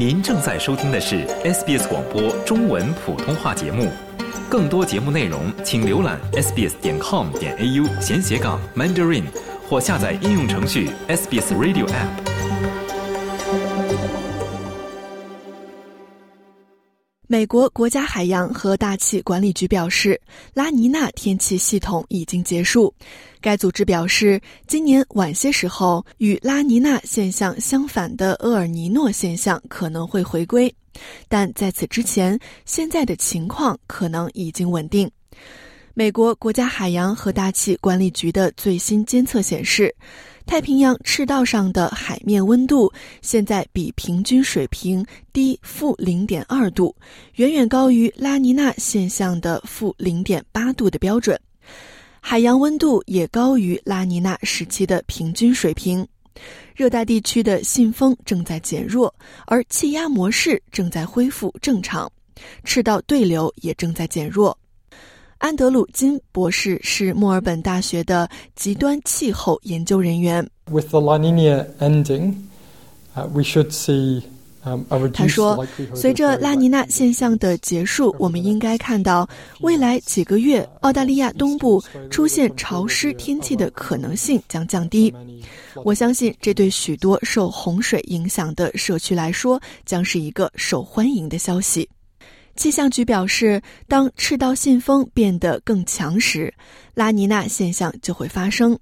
[0.00, 3.92] 您正在收听的是 SBS 广播中文普通话节目。
[4.48, 9.24] 更多节目内容，请浏览 sbs 点 com 点 au 闲斜杠 mandarin，
[9.68, 12.29] 或下载应用程序 SBS Radio App。
[17.32, 20.20] 美国国家海洋和大气管理局表示，
[20.52, 22.92] 拉尼娜天气系统已经结束。
[23.40, 30.74] 该组织表示，今年晚些时候，与拉尼娜现象相反的厄尔尼诺现象可能会回归，
[31.28, 35.08] 但在此之前，现在的情况可能已经稳定。
[36.00, 39.94] 美国国家海洋和大气管理局的最新监测显示。
[40.46, 46.96] 太平洋赤道上的海面温度现在比平均水平低负零点二度，
[47.34, 51.38] 远远高于拉尼娜现象的负零点八度的标准。
[52.18, 56.08] 海洋温度也高于拉尼娜时期的平均水平。
[56.74, 62.10] 热带地区的信风正在减弱，而气压模式正在恢复正常，
[62.64, 64.56] 赤道对流也正在减弱。
[65.40, 70.46] 安德鲁金博士是墨尔本大学的极端气候研究人员。
[70.70, 72.34] With the La Nina ending,
[73.32, 74.22] we should see.
[75.14, 75.66] 他说
[75.96, 79.26] ：“随着拉尼娜现象的结束，我们应该看到
[79.60, 85.12] 未来几个月澳大利亚东部出现潮湿天气的可能性将降低。
[85.82, 91.88] 我相信这对许多受洪水影响的社区来说将是一个受欢迎的消息。”
[92.60, 93.58] 气象局表示，
[93.88, 96.52] 当赤道信风变得更强时，
[96.92, 98.78] 拉尼娜现象就会发生。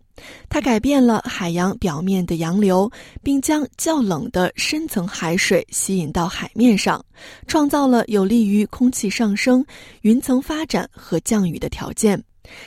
[0.49, 2.91] 它改变了海洋表面的洋流，
[3.23, 7.01] 并将较冷的深层海水吸引到海面上，
[7.47, 9.65] 创造了有利于空气上升、
[10.01, 12.21] 云层发展和降雨的条件。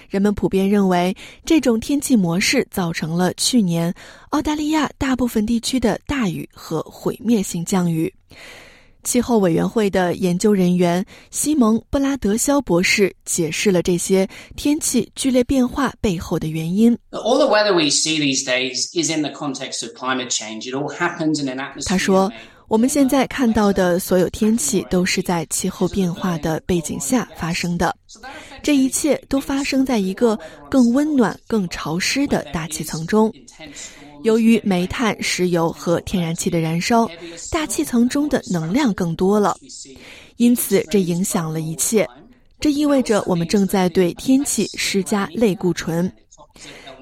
[0.07, 3.93] 人们普遍认为，这种天气模式造成了去年
[4.29, 8.13] 澳大利亚大部分地区的大雨和毁灭性降雨。
[9.03, 16.97] 气候委员会的研究人员西蒙·布拉德肖博士解释了这些天气剧烈变化背后的原因。
[21.85, 22.31] 他说
[22.67, 27.95] ：“我们现在看到的所有天气都是在气候变化的背景下发生的，
[28.63, 33.31] 这一切都发生在一个更温暖、更潮湿的大气层中。”
[34.23, 37.09] 由于煤炭、石油和天然气的燃烧，
[37.51, 39.57] 大气层中的能量更多了，
[40.37, 42.07] 因此这影响了一切。
[42.59, 46.11] 这意味着我们正在对天气施加类固醇。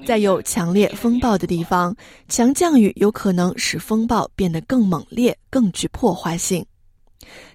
[0.06, 1.94] 在有强烈风暴的地方，
[2.28, 6.64] 强降雨有可能使风暴变得更猛烈、更具破坏性。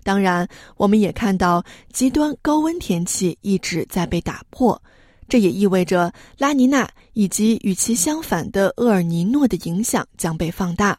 [0.04, 4.80] 当然，我们也看到极端高温天气一直在被打破。
[5.28, 10.98] 这也意味着拉尼娜以及与其相反的厄尔尼诺的影响将被放大。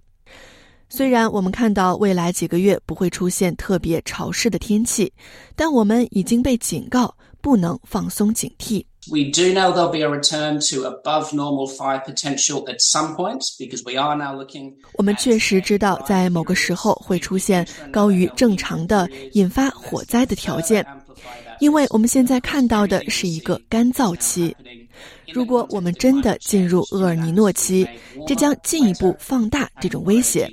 [0.88, 5.12] 虽然我们看到未来几个月不会出现特别潮湿的天气，
[5.56, 8.84] 但我们已经被警告不能放松警惕。
[9.08, 13.84] We do know there'll be a return to above normal fire potential at some points because
[13.84, 14.74] we are now looking.
[14.94, 20.84] 我们确实知道在某个时候会出现高于正常的引发火灾的条件。
[21.58, 24.54] 因为我们现在看到的是一个干燥期，
[25.32, 27.86] 如果我们真的进入厄尔尼诺期，
[28.26, 30.50] 这将进一步放大这种威胁。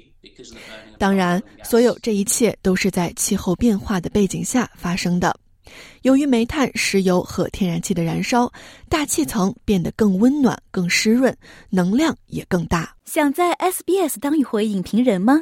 [0.97, 5.35] 当然，所有这一切都是在气候变化的背景下发生的。
[6.03, 8.51] 由于煤炭、石油和天然气的燃烧，
[8.89, 11.35] 大气层变得更温暖、更湿润，
[11.69, 12.93] 能量也更大。
[13.05, 15.41] 想在 SBS 当一回影评人吗